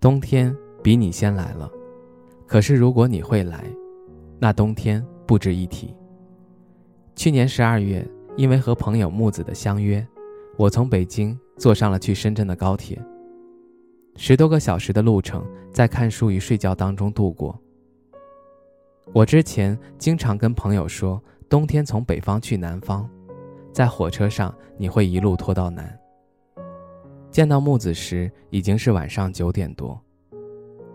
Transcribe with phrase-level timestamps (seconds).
[0.00, 1.70] 冬天比你先来了，
[2.46, 3.62] 可是如果你会来，
[4.38, 5.94] 那冬天不值一提。
[7.14, 10.04] 去年十二月，因为和朋友木子的相约，
[10.56, 12.98] 我从北京坐上了去深圳的高铁。
[14.16, 17.60] 十多个小时的路程，在看书与睡觉当中度过。
[19.12, 23.06] 我之前经常跟朋友说，冬天从北方去南方，
[23.70, 25.99] 在火车上你会一路拖到南。
[27.30, 29.98] 见到木子时，已经是晚上九点多。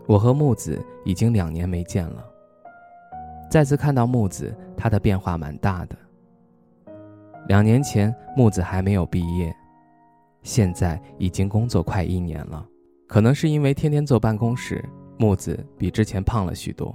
[0.05, 2.25] 我和木子已经两年没见了。
[3.49, 5.95] 再次看到木子，他的变化蛮大的。
[7.47, 9.55] 两年前木子还没有毕业，
[10.43, 12.65] 现在已经工作快一年了。
[13.07, 14.83] 可能是因为天天坐办公室，
[15.17, 16.93] 木子比之前胖了许多。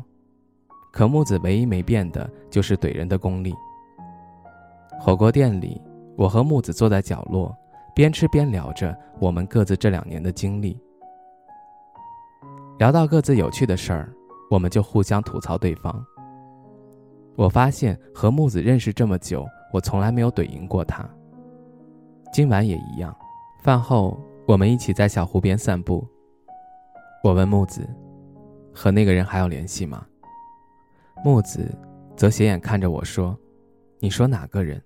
[0.93, 3.55] 可木子唯一没变的就是怼人的功力。
[5.00, 5.81] 火锅店里，
[6.17, 7.56] 我和木子坐在角落。
[7.95, 10.79] 边吃边聊着我们各自这两年的经历，
[12.79, 14.13] 聊到各自有趣的事儿，
[14.51, 16.05] 我们就互相吐槽对方。
[17.37, 21.09] 我发现和木子认识这么久，我从来没有怼赢过他。
[22.33, 23.15] 今晚也一样，
[23.63, 26.07] 饭后我们一起在小湖边散步。
[27.23, 27.89] 我问木子
[28.75, 30.07] ：“和那个人还有联系吗？”
[31.25, 31.71] 木子
[32.17, 33.37] 则斜眼看着我说
[34.01, 34.81] ：“你说哪个人？”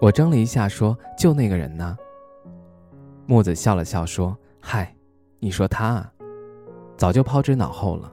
[0.00, 1.96] 我怔了一下，说：“就那个人呢。”
[3.26, 4.94] 木子笑了笑说：“嗨，
[5.40, 6.12] 你说他啊，
[6.96, 8.12] 早就抛之脑后了。”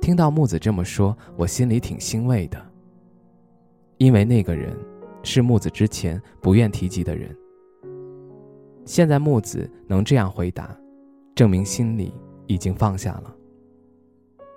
[0.00, 2.64] 听到木子这么说，我心里挺欣慰的，
[3.96, 4.76] 因为那个人
[5.22, 7.34] 是木子之前不愿提及的人。
[8.84, 10.76] 现在木子能这样回答，
[11.34, 12.14] 证明心里
[12.46, 13.34] 已经放下了。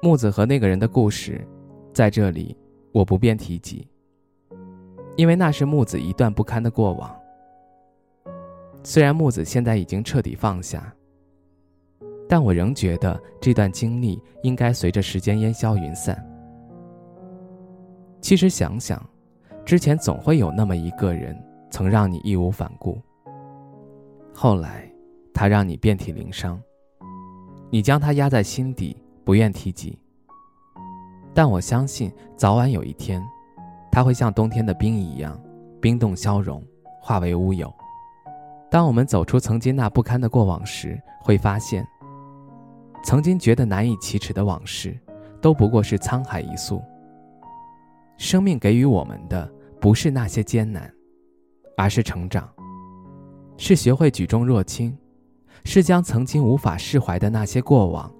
[0.03, 1.47] 木子和那个人的故事，
[1.93, 2.55] 在这里
[2.91, 3.87] 我不便提及。
[5.19, 7.13] 因为那是木子一段不堪的过往。
[8.85, 10.93] 虽然木子现在已经彻底放下，
[12.25, 16.25] 但我仍觉得这段经历应该随着时间烟消云散。
[18.21, 19.05] 其实想想，
[19.65, 21.37] 之前总会有那么一个人
[21.69, 22.97] 曾让你义无反顾，
[24.33, 24.89] 后来
[25.33, 26.57] 他让你遍体鳞伤，
[27.69, 29.99] 你将他压在心底，不愿提及。
[31.33, 33.21] 但我相信，早晚有一天。
[33.91, 35.39] 它会像冬天的冰一样，
[35.81, 36.63] 冰冻消融，
[37.01, 37.73] 化为乌有。
[38.69, 41.85] 当我们走出曾经那不堪的过往时，会发现，
[43.03, 44.95] 曾经觉得难以启齿的往事，
[45.41, 46.81] 都不过是沧海一粟。
[48.17, 50.93] 生命给予我们的，不是那些艰难，
[51.75, 52.47] 而是成长，
[53.57, 54.95] 是学会举重若轻，
[55.63, 58.11] 是将曾经无法释怀的那些过往，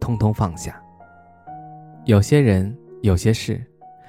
[0.00, 0.80] 通通放下。
[2.06, 3.62] 有些人，有些事。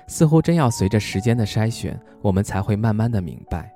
[0.10, 3.72] 似乎真要随着时间的筛选，我们才会慢慢的明白，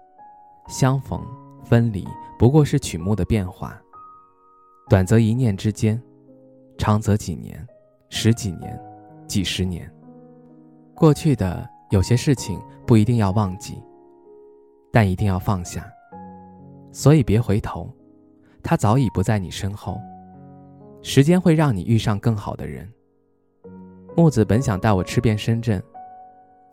[0.68, 1.24] 相逢
[1.64, 2.06] 分离
[2.40, 3.80] 不过是曲目的变化，
[4.90, 6.02] 短则一念之间，
[6.76, 7.64] 长则几年、
[8.10, 8.78] 十几年、
[9.28, 9.88] 几十年。
[10.96, 13.80] 过去的有些事情不一定要忘记，
[14.92, 15.88] 但一定要放下。
[16.92, 17.94] 所以别回头，
[18.64, 20.02] 他早已不在你身后。
[21.04, 22.92] 时间会让你遇上更好的人。
[24.18, 25.82] 木子本想带我吃遍深圳。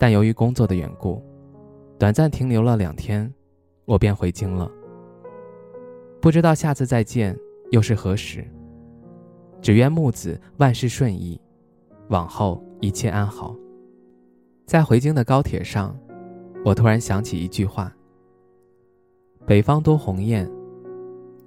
[0.01, 1.21] 但由于工作的缘故，
[1.99, 3.31] 短暂停留了两天，
[3.85, 4.67] 我便回京了。
[6.19, 7.37] 不知道下次再见
[7.69, 8.43] 又是何时。
[9.61, 11.39] 只愿木子万事顺意，
[12.07, 13.55] 往后一切安好。
[14.65, 15.95] 在回京的高铁上，
[16.65, 17.95] 我突然想起一句话
[19.45, 20.51] ：“北方多鸿雁，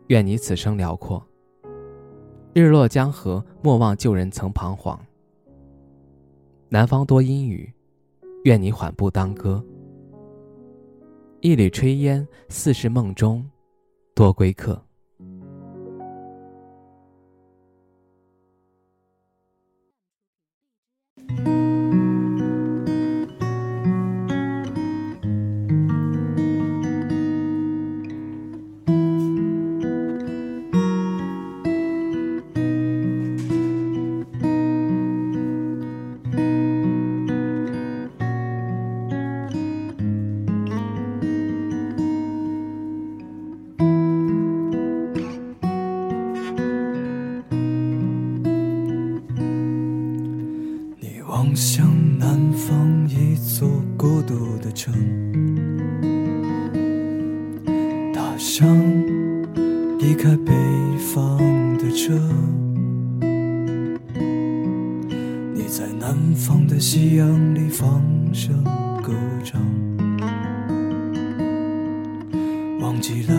[0.07, 1.21] 愿你此生辽阔。
[2.53, 4.97] 日落江河，莫忘旧人曾彷徨。
[6.69, 7.69] 南方多阴雨。”
[8.45, 9.65] 愿你缓步当歌，
[11.41, 13.43] 一缕炊烟，似是梦中
[14.15, 14.81] 多归客。
[51.45, 51.87] 望向
[52.19, 53.69] 南方一座
[53.99, 54.95] 孤独的城，
[58.15, 58.67] 踏上
[59.99, 60.53] 离开北
[61.13, 61.37] 方
[61.77, 62.19] 的车。
[65.55, 68.03] 你在南方的夕阳里放
[68.33, 68.65] 声
[69.03, 69.13] 歌
[69.45, 69.61] 唱，
[72.81, 73.35] 忘记了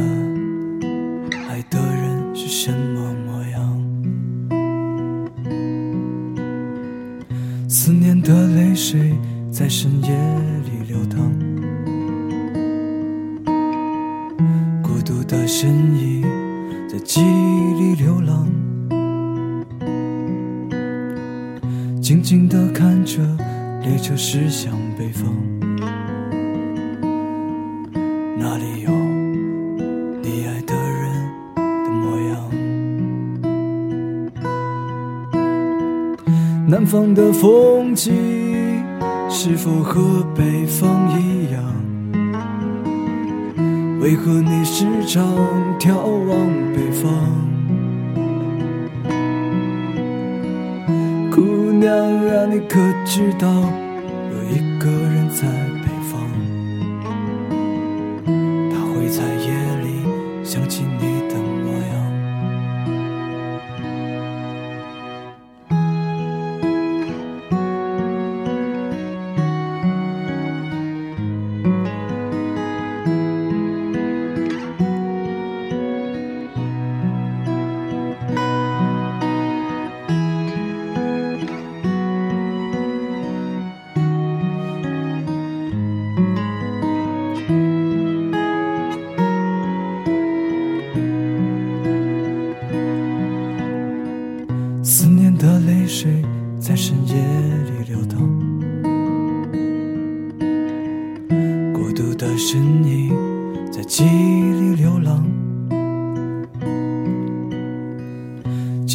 [7.67, 9.13] 思念的泪水
[9.51, 10.09] 在深夜
[10.63, 11.31] 里流淌，
[14.83, 16.23] 孤独的身影
[16.87, 18.47] 在记忆里流浪，
[22.01, 23.21] 静静地看着
[23.81, 25.33] 列车驶向北方，
[28.37, 28.91] 那里有
[36.95, 38.13] 方的风景
[39.29, 41.61] 是否和北方一样？
[43.99, 45.21] 为何你时常
[45.77, 46.37] 眺望
[46.73, 47.11] 北方？
[51.29, 51.41] 姑
[51.73, 53.45] 娘啊，你可知道
[54.31, 55.45] 有一个人在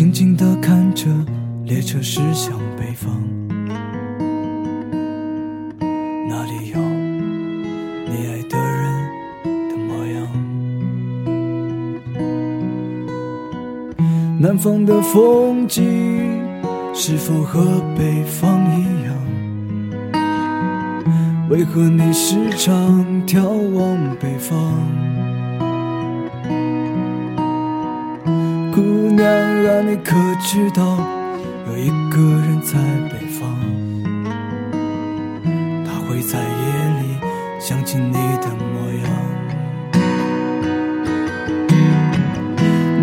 [0.01, 1.05] 静静地看着
[1.67, 3.23] 列车驶向北方，
[6.27, 6.81] 那里有
[8.09, 8.81] 你爱的人
[9.69, 10.27] 的模样。
[14.41, 15.85] 南方的风景
[16.95, 17.61] 是否和
[17.95, 19.15] 北方一样？
[21.51, 23.43] 为何你时常眺
[23.75, 24.57] 望北方？
[29.21, 29.31] 姑娘
[29.67, 30.97] 啊，你可知道
[31.67, 32.79] 有一个人在
[33.11, 33.45] 北方？
[35.85, 36.45] 他会在夜
[37.03, 37.19] 里
[37.61, 39.05] 想起你的模样。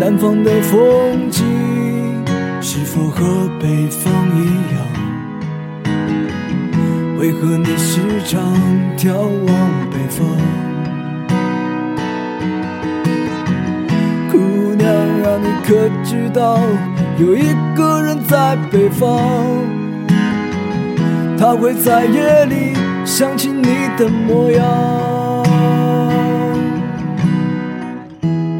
[0.00, 1.46] 南方的风景
[2.60, 4.44] 是否和北方一
[4.74, 4.76] 样？
[7.20, 8.42] 为何你时常
[8.96, 9.48] 眺望
[9.88, 10.26] 北方？
[15.40, 16.58] 你可知道
[17.18, 19.08] 有一个人在北方，
[21.38, 22.74] 他会在夜里
[23.04, 24.66] 想起你的模样。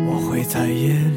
[0.06, 1.07] 我会在夜里。